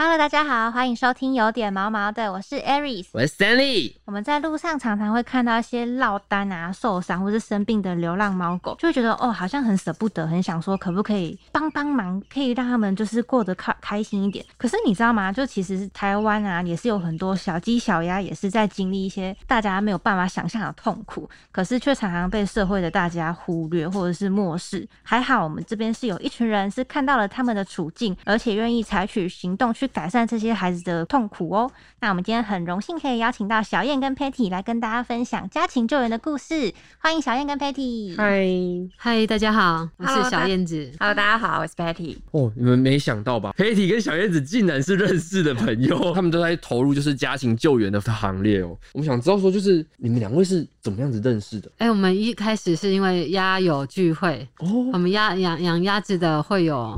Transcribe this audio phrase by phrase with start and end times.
[0.00, 3.08] Hello，大家好，欢迎收听有点毛毛的，我是 Aries。
[3.10, 3.94] 我是 Stanley。
[4.04, 14.46] 我们在路上常常会看到一些落单啊、受伤或是生病的流浪猫狗，就会觉得哦，好像很舍不得，很想说可不可以帮帮忙，可以让他们就是过得开开心一点。
[14.56, 15.32] 可是你知道吗？
[15.32, 24.88] 就其实台湾啊，也是有很多小鸡小鸭，也是在经历一些大家没有办法想象的痛苦，可是却常常被社会的大家忽略或者是漠视。
[25.02, 31.70] 还好我们这边是有一群人是看到了他们的处境，而且愿意采取行动去改善这些孩子的痛苦哦。
[32.00, 38.16] 那我们今天很荣幸可以邀请到小燕跟 Patty 来跟大家分享家禽救援的故事，欢迎小燕跟 Patty。
[38.16, 38.46] 嗨，
[38.96, 40.92] 嗨，大家好，我是小燕子。
[41.00, 42.16] Hello，大家好，我是 Patty。
[42.30, 48.76] 哦，你们没想到吧？Patty 跟小燕子竟然是认识的朋友， 他们都在投入就是家禽救援的行列哦。
[48.92, 51.70] 我们想知道说，就是你们两位是怎么样子认识的？
[51.78, 56.96] 哎、我们一开始是因为鸭友聚会，哦我，们鸭养养鸭子的会有。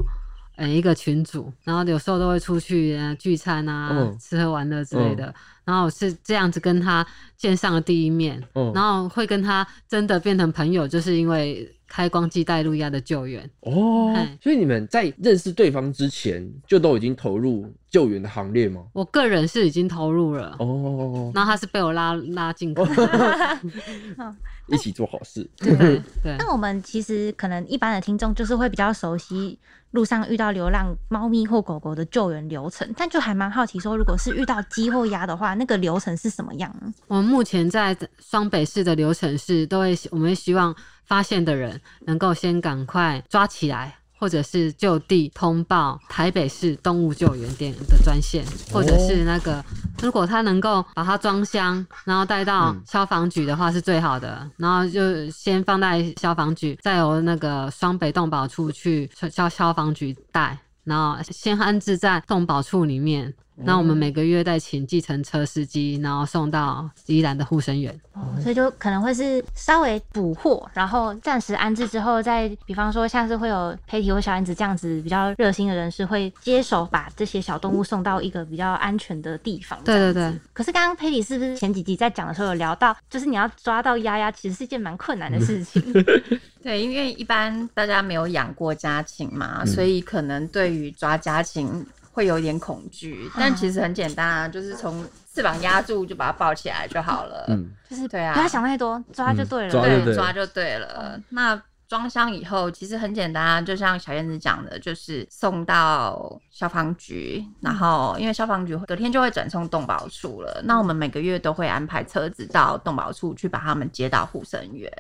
[0.61, 5.35] 呃，一个群组，然后有时候都会出去呃聚餐啊，嗯吃喝玩乐之类的。
[5.65, 13.49] 然后是这样子跟他见上了第一面，嗯然后会跟他真的变成朋友，就是因为开光机带路亚的救援。
[13.61, 18.83] 哦嗨，所以你们在认识对方之前，就都已经投入救援的行列吗？
[18.93, 22.87] 我个人是已经投入了，哦，然后他是被我拉拉进坑。
[24.67, 25.49] 一起做好事。
[25.57, 25.77] 对
[26.23, 29.59] 对， 那我们其实可能一般的听众就是会比较熟悉
[29.93, 36.75] 路上遇到流浪猫咪或狗狗的救援流程，但就还蛮好奇说，如果是遇到鸡或鸭的话，那个流程是什么样？
[37.09, 40.75] 我们目前在双北市的流程是，都会我们希望
[41.05, 49.65] 发现的人能够先赶快抓起来，或者是就地通报台北市动物救援店的专线，或者是那个
[50.03, 60.59] 如果他能够把它装箱，然后带到嗯消防局的话是最好的，然后就先放在消防局，再由那个双北动保处去消消防局带。
[60.83, 67.95] 然后先安置在动保处里面，那我们每个月再请计程车司机，然后送到宜兰的护生园。
[68.15, 79.79] 哦，所以就可能会是稍微补货，然后暂时安置之后，再比方说像是会有佩体或小燕子这样子比较热心的人士会接手把这些小动物送到一个比较安全的地方。
[79.85, 80.33] 对对对。
[80.53, 85.83] 可是刚刚佩体是不是前几集在讲的时候有聊到，就是你要抓到鸭鸭，其实是一件蛮困难的事情。
[86.63, 91.87] 对，因为一般大家没有养过家禽嘛，嗯所以可能对于抓家禽
[92.21, 93.31] 会有点恐惧。
[93.35, 95.05] 但其实很简单啊，就是从
[95.35, 97.47] 翅膀压住就把它抱起来就好了。
[97.49, 100.05] 嗯，就是对啊不要想太多，抓就对了。
[100.05, 101.19] 对，抓就对了。
[101.31, 110.61] 那装箱以后，其实很简单啊，就像小燕子讲的，就是送到消防局，然后因为消防局隔天就会转送动保处了。
[110.65, 114.93] 那我们每个月都会安排车子到动保处去把他们接到护生员。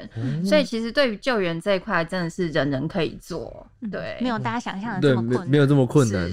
[0.44, 3.64] 所以其实对于救援这一块，真的是人人可以做。
[3.88, 5.46] 对，没有大家想象的对，这么困难。
[5.46, 6.28] 没没有这么困难。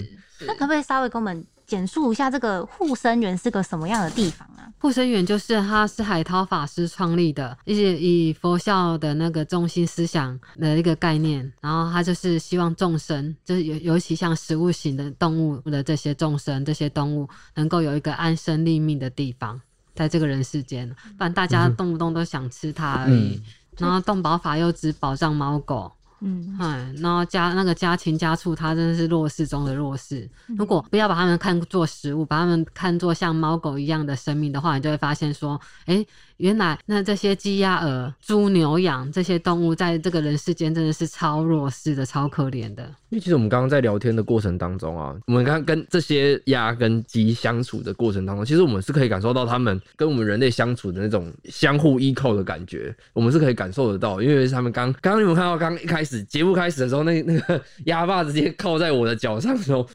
[0.45, 4.71] 那可不可以稍微跟我们简述一下这个护生园是个什么样的地方啊？
[4.79, 19.59] 护生园就是它是海涛法师创立的，一些以佛教的那个中心思想的一个概念，然后它就是希望众生，就是尤尤其像食物型的动物的这些众生，这些动物能够有一个安身立命的地方，
[19.95, 20.87] 在这个人世间，
[21.17, 23.35] 不然大家动不动都想吃它而已。
[23.35, 23.43] 嗯
[23.77, 30.29] 然后动保法又只保障猫狗，嗯，哎，然后家那个家禽家畜，它真的是弱势中的弱势。
[30.57, 36.05] 如果不要把它们看作食物，把它们看作像猫狗一样的生命的话，你就会发现说，哎，
[36.37, 42.83] 原来那这些鸡鸭鹅、猪牛羊这些动物，在这个人世间真的是超弱势的、超可怜的。
[43.09, 54.21] 因为其实我们刚刚在聊天的过程当中啊，我们刚刚跟这些鸭跟鸡相处的过程当中，其实我们是可以感受到它们跟我们人类相处的那种相互依靠的感觉，我们是可以感受得到。
[54.21, 59.87] 因为他们刚刚刚你们看到刚一开始节目开始的时候，那那个鸭爸直接靠在我的脚上的时候，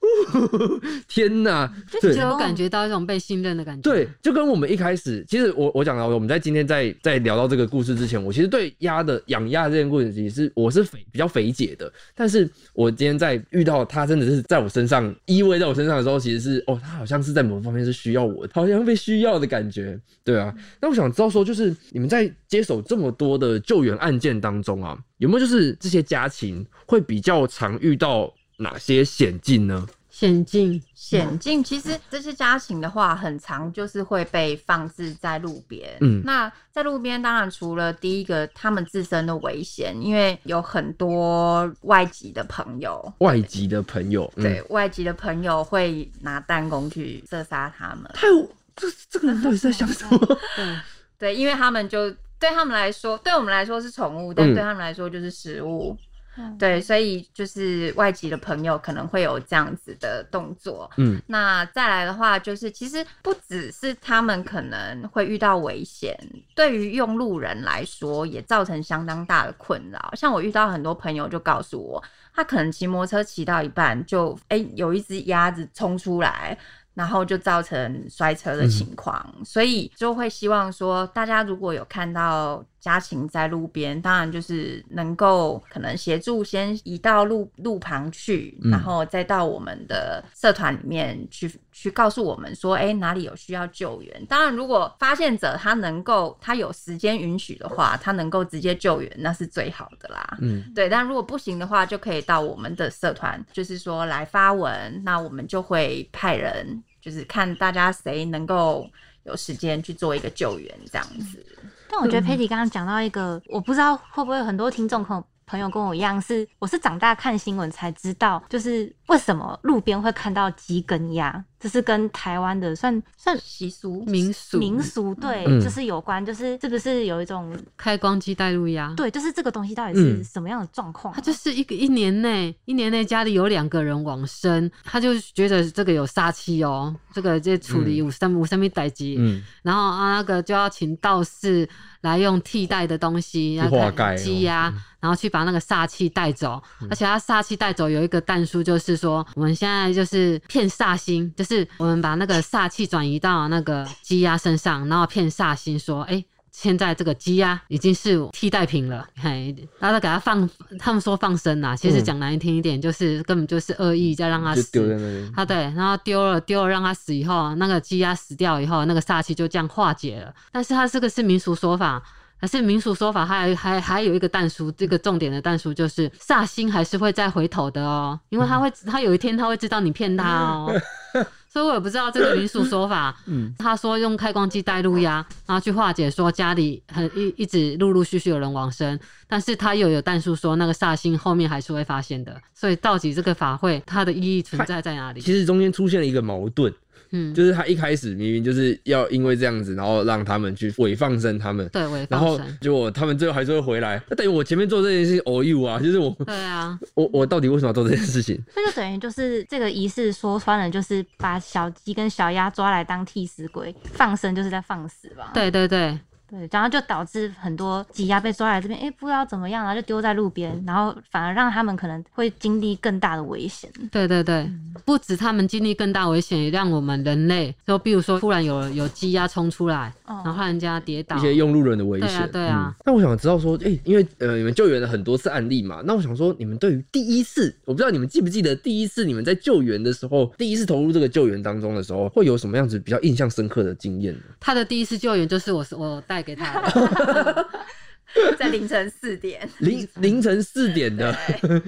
[1.08, 1.72] 天哪！
[2.00, 3.82] 对就有感觉到一种被信任的感觉。
[3.82, 11.90] 对，就跟我们一开始，其实我我讲到，我们在今天在在聊到这个故事之前，我其实对鸭的养鸭这件故事，其实是我是肥比较肥解的。
[12.14, 19.98] 但是我今天在遇到它真的是在我身上依偎在我身上的时候，其实是哦，它好像是在某方面是需要我的，好像被需要的感觉。
[20.24, 29.86] 对啊，那我想知道说，就是你们在接手这么多的救援案件当中啊，有没有就是这些家禽会比较常遇到哪些险境呢？
[30.10, 35.96] 险境，险境其实这些家禽的话，很常就是会被放置在路边。
[36.00, 48.10] 嗯那在路边，当然除了第一个他们自身的危险，因为有很多外籍的朋友，外籍的朋友，嗯对外籍的朋友会拿弹弓去射杀他们。
[48.12, 48.26] 太
[48.74, 50.18] 这这个人到底是在想什么？
[50.56, 50.76] 对，
[51.18, 55.96] 对，因为他们就对他们来说，对我们来说是宠物，但嗯对他们来说就是食物。
[56.36, 60.90] 嗯对，所以就是外籍的朋友可能会有这样子的动作。
[60.96, 66.18] 嗯，那再来的话，就是其实不只是他们可能会遇到危险，
[66.54, 70.10] 对于用路人来说也造成相当大的困扰。
[70.16, 72.02] 像我遇到很多朋友就告诉我，
[72.34, 76.56] 他可能骑摩托车骑到一半就哎、有一只鸭子冲出来。
[76.94, 94.26] 然后就造成摔车的情况，所以就会希望说，大家如果有看到家禽在路边，当然就是能够可能协助先移到路路旁去，嗯然后再到我们的社团里面去去告诉我们说，哎，哪里有需要救援。
[94.26, 100.38] 当然，如果发现者他能够他有时间允许的话，他能够直接救援，那是最好的啦。
[100.40, 108.90] 嗯，对，但如果不行的话，就可以到我们的社团，就是说来发文，那我们就会派人，就是看大家谁能够
[109.22, 111.46] 有时间去做一个救援，这样子。
[111.92, 124.02] 但我觉得佩蒂刚刚讲到一个，我不知道会不会很多听众朋友朋友跟我一样，是我是长大看新闻才知道，就是为什么路边会看到鸡跟鸭，这是跟台湾的算算习俗。
[124.06, 125.62] 民俗民俗对，嗯。
[125.62, 130.24] 就是有关，就是是不是有一种开光机带路鸭，对，就是这个东西到底是嗯。
[130.24, 131.16] 什么样的状况啊？
[131.16, 141.68] 他就是一个一年内，一年内家里有两个人往生，他就觉得这个有煞气哦，这个这处理五三五三米代机，嗯，然后啊那个就要请道士
[142.00, 143.78] 来用替代的东西，然后
[144.16, 146.62] 鸡呀、然后去把那个煞气带走。
[146.88, 165.32] 而且他煞气带走有一个弹书，就是说我们现在就是骗煞星，就是我们把那个煞气转移到那个鸡鸭身上，然后骗煞星说，哎、现在这个鸡鸭已经是替代品了， 嘿，然后给它放，他们说放生啦，其实嗯讲难听一点，就是根本就是恶意在让它死，就丢在那边。
[165.34, 170.34] 啊，对，然后丢了丢了，让它死以后，那个鸡鸭死掉以后，那个煞气就这样化解了。
[170.52, 172.02] 但是它这个是民俗说法，
[172.36, 180.72] 还是民俗说法还还还有一个弹书，这个重点的弹书就是煞星还是会再回头的哦，因为他会他有一天他会知道你骗他哦。
[181.52, 183.52] 所以我也不知道这个民俗说法， 嗯。
[183.58, 195.20] 他说用开光机带路呀，然后去化解说家里很一一直陆陆续续有人往生，但是他又有淡数说那个煞星后面还是会发现的，所以到底这个法会它的意义存在在哪里？
[195.20, 196.72] 其实中间出现了一个矛盾，
[197.12, 208.40] 嗯，就是他一开始明明就是要因为这样子，然后让他们去伪放生他们，对，违然后放生，结果他们最后还是会回来，那等于我前面做这件事情 all you 啊，就是我 对啊，我我到底为什么要做这件事情？
[208.56, 215.30] 那就等于就是这个仪式说穿了，就是把小鸡跟小鸭抓来当替死鬼，放生就是在放死吧？
[215.34, 215.98] 对对对，
[216.32, 223.70] 对，然后就导致很多鸡鸭被抓来这边，哎、不知道怎么样，然后就丢在路边，然后反而让他们可能会经历更大的危险。
[223.90, 224.50] 对对对，
[224.86, 232.08] 不止他们经历更大危险，也让我们人类，就比如说突然有有鸡鸭冲出来，哦然后让人家跌倒一，些用路人的危险。
[232.08, 244.20] 对啊对啊嗯那我想知道说，哎、因为呃，你们救援了很多次案例嘛，那我想说，你们对于第一次，我不知道你们记不记得第一次你们在救援的时候，第一次投入这个救援当中的时候，会有什么样子比较印象深刻的经验呢？
[244.40, 247.48] 他的第一次救援就是我我带给他的，
[248.38, 251.14] 在凌晨四点，凌凌晨四点的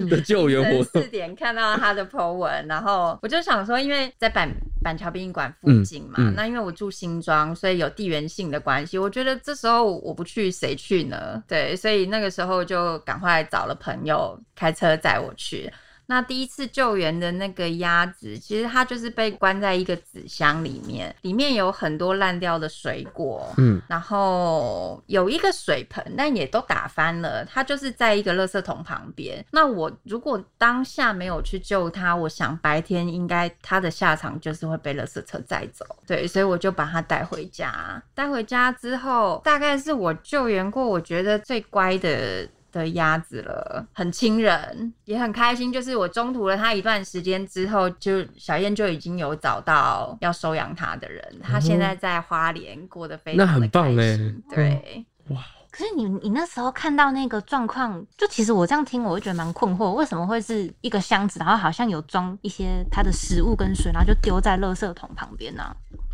[0.09, 1.01] 的救援活动。
[1.01, 4.49] 四，点看到他的 po 文，然后我就想说，因为在板
[4.83, 6.33] 板桥殡仪馆附近嘛，嗯嗯。
[6.35, 11.43] 那因为我住新庄，所以有地缘性的关系，我觉得这时候我不去谁去呢？
[11.47, 15.71] 对，所以那个时候就赶快找了朋友开车载我去。
[16.07, 27.43] 那第一次救援的那个鸭子，其实它就是被关在一个纸箱里面，里面有很多烂掉的水果，嗯，然后有一个水盆，但也都打翻了。
[27.45, 29.43] 它就是在一个垃圾桶旁边。
[29.51, 35.85] 那我如果当下没有去救它，我想白天应该它的下场就是会被垃圾车载走。
[36.05, 38.01] 对，所以我就把它带回家。
[38.13, 42.47] 带回家之后，大概是我救援过我觉得最乖的。
[42.79, 45.71] 的鸭子了，很亲人，也很开心。
[45.71, 54.17] 就是我中途了它一段时间之后，就小燕就已经有找到要收养它的人，它现在在花莲过得非常那很棒哎
[54.49, 55.05] 对，
[55.71, 65.63] 可是你你那时候看到那个状况，就其实我这样听，我会觉得蛮困惑，为什么会是一个箱子，然后好像有装一些它的食物跟水，然后就丢在垃圾桶旁边呢、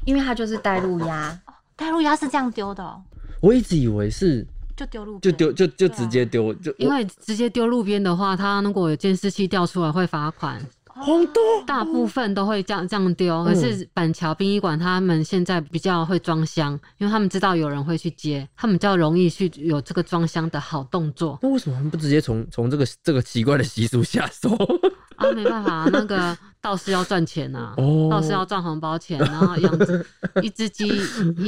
[0.06, 1.40] 因为它就是带路鸭，
[1.76, 3.04] 带路鸭是这样丢的、哦，
[3.40, 4.46] 我一直以为是
[4.82, 13.44] 就丢路边就丢就直接丢，就因为直接丢路边的话，他如果有监视器调出来会罚款，红豆大部分都会这样这样丢。
[13.46, 24.50] 可是板桥殡仪馆他们现在比较会装箱，因为他们知道有人会去接，他们比较容易去有这个装箱的好动作那为什么他们不直接从从这个这个奇怪的习俗下手？
[25.16, 29.80] 啊，没办法，那个道士要赚钱呐、哦道士要赚红包钱，然后养
[30.42, 30.90] 一只鸡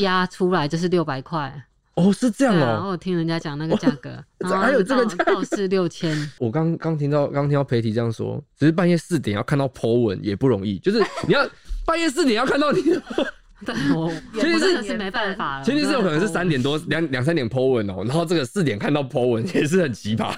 [0.01, 1.51] 压出来就是六百块，
[1.95, 2.85] 哦，是这样哦。
[2.85, 4.09] 我有听人家讲那个价格，
[4.39, 11.47] 然 后还有这个到价格到是六千， 我刚刚听到刚听到裴提这样说，只是半夜四点要看到 Po 文也不容易，就是 你要
[11.85, 13.01] 半夜四点要看到你的，
[13.65, 15.63] 对我其实是我真的是没办法了。
[15.63, 20.33] 前提是有可能是三点多两两三点 Po 文哦，然后这个四点看到 Po 文也是很奇葩。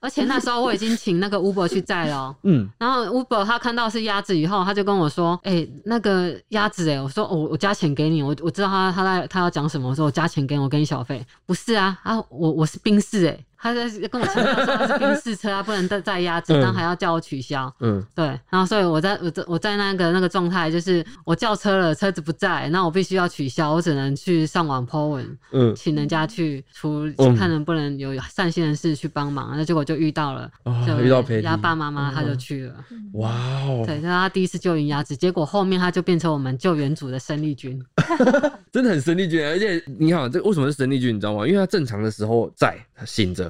[0.00, 11.24] 而且那时候我已经请那个 Uber 去载了哦、嗯，然后 Uber 他看到是鸭子以后，他就跟我说：“哎、那个鸭子哎、我说我我加钱给你，我我知道他他在他要讲什么，我说我加钱给你，我给你小费。
[11.44, 17.72] 不是啊啊，我我是宾士哎、他在跟我强调说他是宾士车，他不能再载鸭子，嗯然后还要叫我取消。
[17.80, 32.74] 嗯，对，然后所以我在我在我在那个那个状态，就是我叫车了，车子不在，那我必须要取消，我只能去上网 po 文，嗯，请人家去出嗯看能不能有善心人士去帮忙，那结果就遇到了，哦就遇到鸭爸妈妈，他就嗯去了。
[33.12, 37.78] 哇哦，对，那他第一次救援鸭子，结果后面他就变成我们救援组的生力军。
[38.72, 41.14] 真的很生力军，而且你好，这为什么是生力军？
[41.14, 41.46] 你知道吗？
[41.46, 43.49] 因为他正常的时候在，他醒着；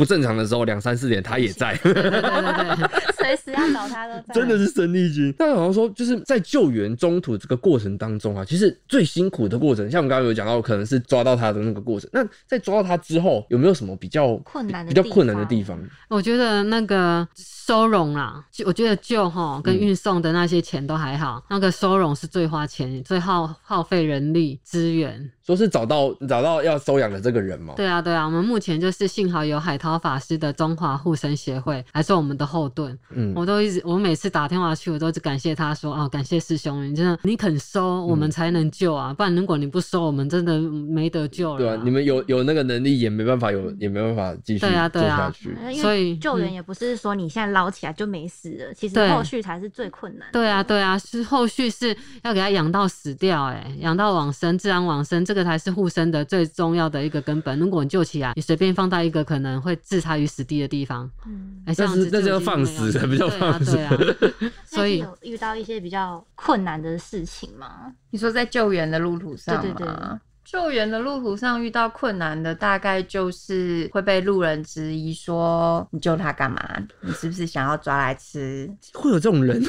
[0.00, 4.32] 不正常的时候两三四点他也在，对对对对，随时要找他都在。
[4.32, 5.30] 真的是生力军。
[5.36, 12.08] 但好像说，就是在救援中途这个过程当中啊，其实最辛苦的过程，像我们刚刚有讲到，可能是抓到他的那个过程。
[12.14, 15.78] 那在抓到他之后，有没有什么比较困难的比较困难的地方？
[16.08, 25.30] 我觉得那个收容啦，就我觉得救哈跟嗯运送的那些钱都还好，那个收容是最花钱、最耗耗费人力资源。
[25.46, 27.74] 说是找到找到要收养的这个人嘛？
[27.76, 45.80] 对啊，对啊，我们目前就是幸好有海涛法师的中华护生协会来做我们的后盾，嗯，我都一直，我每次打电话去，我都只感谢他说啊，感谢师兄，你真的你肯收，我嗯们才能救啊，不然如果你不收，我们真的没得救了、对啊，你们有有那个能力，也没办法有，也没办法继续对啊对啊做下去。
[45.80, 50.32] 所以救援嗯也不是说你现在捞起来就没死了，其实后续才是最困难的。
[50.32, 57.58] 对啊，对啊，是后续是要给他养到死掉、欸，哎，养到往生，自然往生，这个才是护生的最重要的一个根本。
[57.58, 63.98] 如果你救起来，你随便放到一个可能会置他于死地的地方，嗯，哎、这样子就已经那是要放没有死才比较放死对啊，
[64.66, 67.92] 所以有遇到一些比较困难的事情吗？
[68.10, 69.62] 你说在救援的路途上吗？
[69.62, 69.94] 对对对
[70.42, 76.60] 救援的路途上遇到困难的，大概就是会被路人质疑说：“你救他干嘛？
[77.02, 79.62] 你是不是想要抓来吃会有这种人，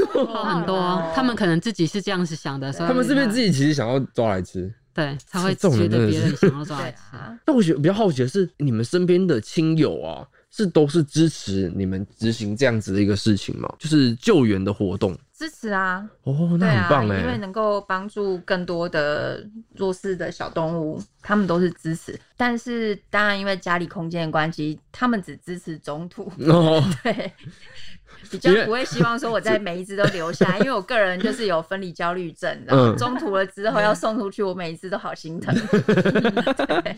[0.44, 4.74] 很多他们可能自己是这样子想的，所以他们是不是自己其实想要抓来吃？
[4.94, 7.16] 对才会觉得别人想要？”抓对来吃。
[7.16, 13.74] 啊，那我觉得比较好奇的是，你们身边的亲友啊，是都是支持你们执行这样子的一个事情吗？
[13.80, 17.38] 就是救援的活动支持啊，哦，那很棒因为哎。
[17.38, 19.44] 能够帮助更多的
[19.74, 22.20] 弱势的小动物，他们都是支持。
[22.38, 26.32] 但是当然，因为家里空间的关系，他们只支持中途。
[26.46, 27.34] 哦， 对，
[28.30, 35.54] 比较不会希望说我在每一只都留下，因为我个人就是有分离焦虑症，然后嗯中途了之后要送出去，我每一只都好心疼。
[36.84, 36.96] 对，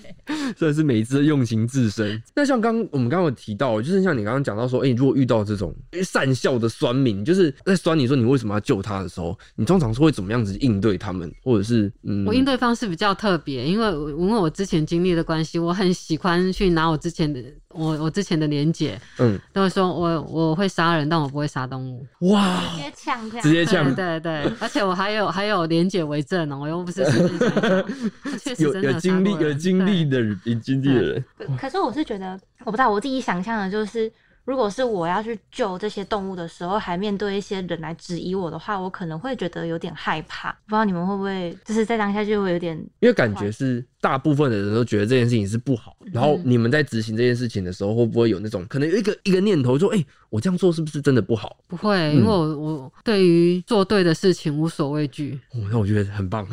[0.56, 2.22] 真的是每一只用情至深。
[2.36, 17.42] 那像刚我们刚刚有提到，就是像你刚刚讲到说，哎、你如果遇到这种善笑的酸民，就是在酸你说你为什么要救他的时候，你通常是会怎么样子应对他们，或者是嗯，我应对方式比较特别，因为我因为我之前经历的关系，我很喜欢去拿我之前的
[17.74, 22.06] 我我之前的连姐，嗯，都会说我我会杀人，但我不会杀动物。
[22.32, 23.94] 哇，直接呛直接呛。
[23.96, 27.02] 对对对， 而且我还有还有连姐为证哦，我又不是
[28.60, 34.12] 有有经历有经历的人，有经历的人，可可是我是觉得，我不知道我自己想象的就是，
[34.46, 40.52] 如果是我要去救这些动物的时候，还面对一些人来质疑我的话，我可能会觉得有点害怕。
[40.66, 51.56] 不知道你们会不会，就是在当下就会有点因为感觉是大部分的人都觉得这件事情是不好，然后你们在执行这件事情的时候，会不会有那种可能有一个一个念头说，哎、我这样做是不是真的不好？
[51.70, 55.40] 不会，因为我我对于做对的事情无所畏惧。
[55.54, 56.46] 哦，那我觉得很棒，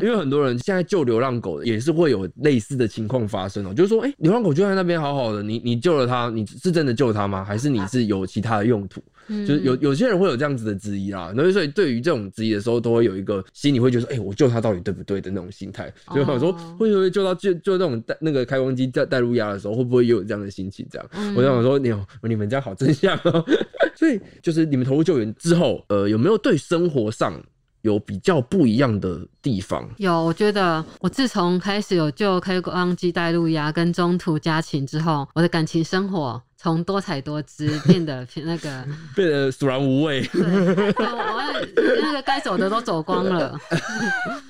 [0.00, 7.44] 因为很多人现在救流浪狗也是会有类似的情况发生哦，就是说，哎、流浪狗就在那边好好的，你你救了它，你是真的救它吗？
[7.44, 9.02] 还是你是有其他的用途？
[9.28, 15.92] 就是有有些人会有这样子的质疑啦，然后所以对于这种质疑的时候，都会有一个心里会觉得说，哎、我救他到底对不对的那种心态。
[16.08, 20.86] 所以我想说，哦会不会救到救救那种带那个开光机带带入压的时候，会不会也有这样的心情？
[20.90, 23.44] 这样，嗯我就想说，你有你们家好真相哦。
[23.96, 27.42] 所以就是你们投入救援之后，呃，有没有对生活上
[27.86, 29.88] 有比较不一样的地方？
[29.98, 40.22] 有，我觉得我自从开始有就开光机带路牙跟中途家禽之后，我的感情生活从多彩多姿变得 那个， 变得索然无味。
[40.32, 41.42] 对，我我
[42.02, 43.56] 那个该走的都走光了。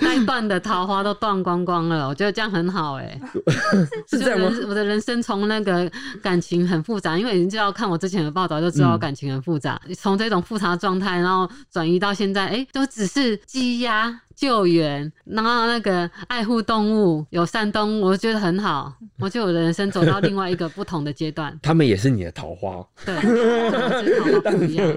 [0.02, 3.20] 该断的桃花都断光光了，我觉得这样很好哎、
[4.08, 4.50] 是这样吗？
[4.68, 5.90] 我的人生从那个
[6.22, 14.20] 感情很复杂，因为你知道看我之前的报道就知道感情很复杂，从、这种复杂状态，然后转移到现在，哎、都只是积压。
[14.36, 18.90] 救援，然后那个爱护动物、友善动物，我觉得很好。
[19.18, 21.54] 我觉得我的人生走到另外一个不同的阶段。
[21.62, 22.82] 他们也是你的桃花。
[23.04, 24.90] 对，就是桃花不一样。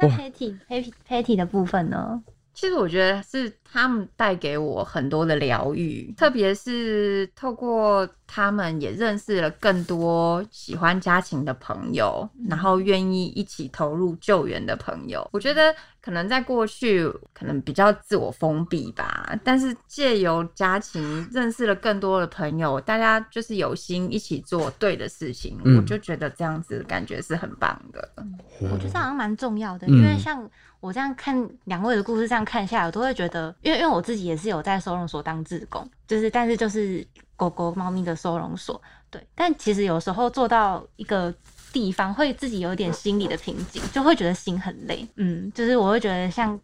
[0.00, 2.20] 那 Patty Patty Patty 的部分呢？
[2.54, 15.26] 其实我觉得是他们带给我很多的疗愈，特别是透过他们也认识了更多喜欢家禽的朋友，然后愿意一起投入救援的朋友。
[15.32, 25.76] 我觉得可能在过去可能比较自我封闭吧，但是借由家禽认识了更多的朋友，大家就是有心一起做对的事情，嗯。
[25.76, 28.12] 我就觉得这样子感觉是很棒的。
[28.60, 30.48] 我觉得这好像蛮重要的，嗯因为像
[30.80, 37.06] 我这样看两位的故事，这样看下来，我都会觉得，因为因为我自己也是有在收容所当志工，就是但是就是
[37.36, 41.32] 狗狗、猫咪的收容所，对，但其实有时候做到一个
[41.72, 46.58] 地方，会自己有点心理的瓶颈，就会觉得心很累，嗯，就是我会觉得像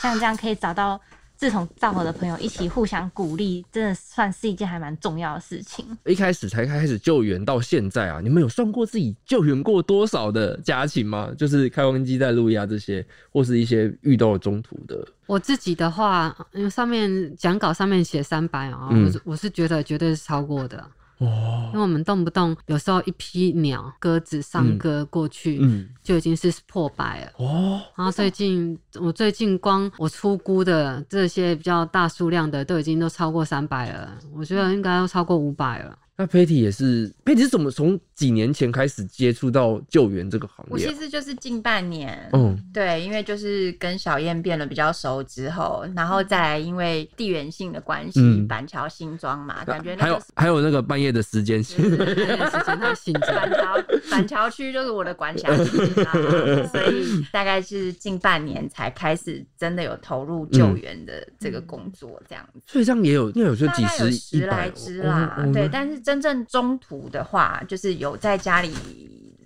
[0.00, 1.00] 像这样可以找到
[1.38, 5.86] 志同道合的朋友一起互相鼓励，真的算是一件还蛮重要的事情。
[6.04, 11.30] 一开始才开始救援到现在啊，你们有算过自己救援过多少的家禽吗？
[11.38, 15.06] 就是开荒鸡在路亚这些，或是一些遇到了中途的。
[15.26, 20.84] 我自己的话，因为上面讲稿上面写三百啊，嗯我是我是觉得绝对是超过的，
[21.18, 21.70] 哦。
[21.72, 27.32] 因为，我们动不动有时候一批鸟鸽子上鸽过去，嗯，就已经是破百了。
[27.36, 35.98] 哦，然后最近我最近光我出估的这些比较大数量的都已经都超过三百了，我觉得应该都超过五百了。
[36.20, 40.92] 那 Patty 也是，Patty 是怎么从几年前开始接触到救援这个行我业啊？
[40.92, 51.96] 其实就是近半年，嗯对，因为就是跟小燕变得比较熟之后，然后再来因为地缘性的关系，嗯板桥新庄嘛，感觉还有还有那个半夜的时间，时间
[52.36, 56.10] 太醒着，板桥板桥区就是我的管辖区啦，
[56.72, 62.60] 所以大概是近半年才开始真的有投入救援的这个工作，这样子。
[62.66, 68.74] 所以这样也有，应该有就几大概有十、十来只啦，哦哦对，但是真正中途的话，就是有在家里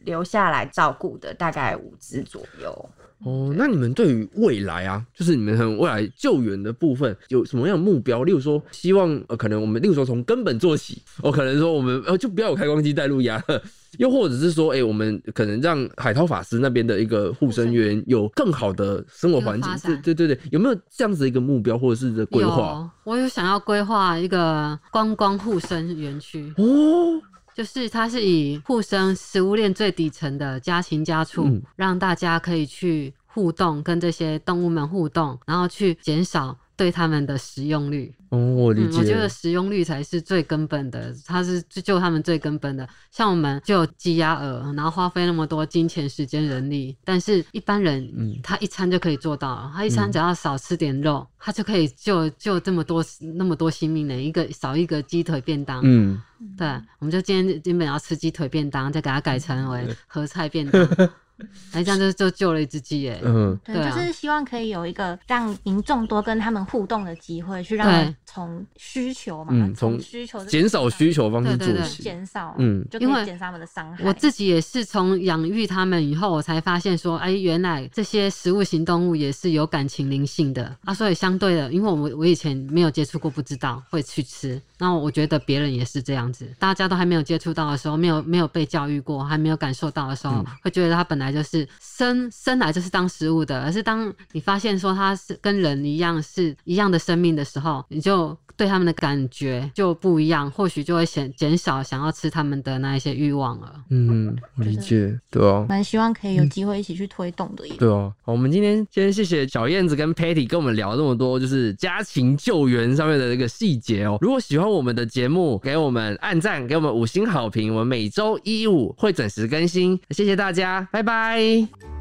[0.05, 2.89] 留下来照顾的，大概五只左右。
[3.25, 8.23] 哦，那你们对于未来啊，就是你们很未来救援的部分有什么样的目标？
[8.23, 13.63] 例如说，希望呃，可能我们例如说从根本做起，哦，可能说我们呃就不要有开光机带路牙了，
[13.99, 19.73] 又或者是说，哎、我们可能让海涛法师那边的一个护生员有更好的生活环境。
[20.03, 22.91] 对对对对，有没有这样子一个目标或者是的规划？
[23.05, 27.21] 我有想要规划一个观光护生园区，哦，
[27.55, 31.63] 就是它是以互生食物链最底层的家禽家畜，嗯。
[31.77, 38.15] 让大家可以去互动，跟这些动物们互动，然后去减少对他们的使用率。
[38.31, 38.99] 哦，我理嗯，解。
[38.99, 42.89] 我觉得使用率才是最根本的，它是救他们最根本的。
[43.11, 53.05] 像我们就有鸡鸭鹅，然后花费那么多金钱、时间、人力，但是一般人，嗯他一餐就可以做到了，他一餐嗯只要少吃点肉，他就可以救救这么多
[53.35, 54.17] 那么多性命呢。
[54.17, 56.19] 一个少一个鸡腿便当，嗯，
[56.57, 56.67] 对，
[57.01, 60.81] 我们就今天原本要吃鸡腿便当，再给它改成为合菜便当，
[61.73, 63.21] 哎，这样就就救了一只鸡哎。
[63.23, 72.03] 嗯，对，就是希望可以有一个让民众多跟他们互动的机会，去让他们从需求嘛，嗯从从需求减少需求方式对对对做起。
[72.03, 74.05] 减少，嗯就减少他们的伤害。
[74.05, 80.95] 我自己也是从养育他们以后，我才发现说，哎，原来这些食物型动物也是有感情灵性的啊。
[80.95, 84.61] 所以相对的，因为我我以前没有接触过，不知道会去吃。
[84.83, 93.63] 那我觉得别人也是这样子，大家都还没有接触到的时候，没有没有被教育过，还没有感受到的时候，嗯会觉得它本来就是生生来就是当食物的。
[93.63, 103.75] 而是当你发现说它是跟人一样是一样的生命的时候，你就对他们的感觉就不一样，或许就会减减少想要吃他们的那一些欲望了。
[103.91, 105.67] 嗯，我理解，对啊。
[105.69, 107.75] 蛮希望可以有机会一起去推动的耶。
[107.77, 114.19] 对啊，我们今天今天谢谢小燕子跟 Patty 跟我们聊这么多，就是家禽救援上面的这个细节哦。
[114.21, 121.92] 如果喜欢我们的节目，给我们按赞，给我们五星好评，我们每周一五会准时更新，谢谢大家，拜拜。